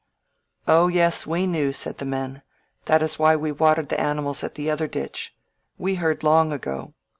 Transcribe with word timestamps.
"O 0.67 0.87
yes, 0.87 1.27
we 1.27 1.45
knew," 1.45 1.71
said 1.71 1.99
the 1.99 2.05
men. 2.05 2.41
"That 2.85 3.03
is 3.03 3.19
why 3.19 3.35
we 3.35 3.51
watered 3.51 3.89
the 3.89 4.01
animals 4.01 4.43
at 4.43 4.55
the 4.55 4.67
other 4.67 4.87
ditch. 4.87 5.35
We 5.77 5.93
heard 6.01 6.23
long 6.23 6.51
ago. 6.51 6.95